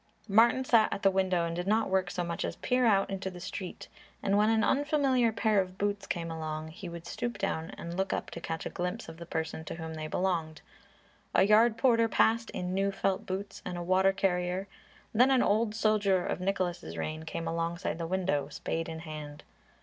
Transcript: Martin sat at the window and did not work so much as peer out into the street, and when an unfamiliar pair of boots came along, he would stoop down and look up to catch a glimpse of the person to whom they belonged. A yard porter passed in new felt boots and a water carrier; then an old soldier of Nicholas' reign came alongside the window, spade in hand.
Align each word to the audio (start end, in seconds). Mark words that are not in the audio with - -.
Martin 0.27 0.65
sat 0.65 0.91
at 0.91 1.03
the 1.03 1.11
window 1.11 1.45
and 1.45 1.55
did 1.55 1.67
not 1.67 1.87
work 1.87 2.09
so 2.09 2.23
much 2.23 2.43
as 2.43 2.55
peer 2.55 2.87
out 2.87 3.07
into 3.11 3.29
the 3.29 3.39
street, 3.39 3.87
and 4.23 4.35
when 4.35 4.49
an 4.49 4.63
unfamiliar 4.63 5.31
pair 5.31 5.61
of 5.61 5.77
boots 5.77 6.07
came 6.07 6.31
along, 6.31 6.69
he 6.69 6.89
would 6.89 7.05
stoop 7.05 7.37
down 7.37 7.69
and 7.77 7.95
look 7.95 8.11
up 8.11 8.31
to 8.31 8.41
catch 8.41 8.65
a 8.65 8.69
glimpse 8.71 9.07
of 9.07 9.17
the 9.17 9.27
person 9.27 9.63
to 9.63 9.75
whom 9.75 9.93
they 9.93 10.07
belonged. 10.07 10.63
A 11.35 11.43
yard 11.43 11.77
porter 11.77 12.07
passed 12.09 12.49
in 12.49 12.73
new 12.73 12.91
felt 12.91 13.27
boots 13.27 13.61
and 13.63 13.77
a 13.77 13.83
water 13.83 14.11
carrier; 14.11 14.67
then 15.13 15.29
an 15.29 15.43
old 15.43 15.75
soldier 15.75 16.25
of 16.25 16.39
Nicholas' 16.41 16.97
reign 16.97 17.21
came 17.21 17.47
alongside 17.47 17.99
the 17.99 18.07
window, 18.07 18.47
spade 18.49 18.89
in 18.89 19.01
hand. 19.01 19.43